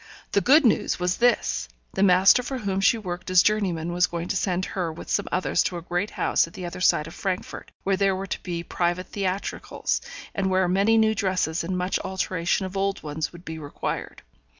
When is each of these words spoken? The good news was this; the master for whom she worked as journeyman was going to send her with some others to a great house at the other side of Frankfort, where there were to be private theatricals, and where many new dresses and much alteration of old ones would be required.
The 0.31 0.41
good 0.41 0.65
news 0.65 0.99
was 0.99 1.17
this; 1.17 1.69
the 1.93 2.01
master 2.01 2.41
for 2.41 2.57
whom 2.57 2.81
she 2.81 2.97
worked 2.97 3.29
as 3.29 3.43
journeyman 3.43 3.93
was 3.93 4.07
going 4.07 4.29
to 4.29 4.35
send 4.35 4.65
her 4.65 4.91
with 4.91 5.11
some 5.11 5.27
others 5.31 5.61
to 5.65 5.77
a 5.77 5.83
great 5.83 6.09
house 6.09 6.47
at 6.47 6.53
the 6.55 6.65
other 6.65 6.81
side 6.81 7.05
of 7.05 7.13
Frankfort, 7.13 7.69
where 7.83 7.97
there 7.97 8.15
were 8.15 8.25
to 8.25 8.41
be 8.41 8.63
private 8.63 9.09
theatricals, 9.09 10.01
and 10.33 10.49
where 10.49 10.67
many 10.67 10.97
new 10.97 11.13
dresses 11.13 11.63
and 11.63 11.77
much 11.77 11.99
alteration 11.99 12.65
of 12.65 12.75
old 12.75 13.03
ones 13.03 13.31
would 13.31 13.45
be 13.45 13.59
required. 13.59 14.23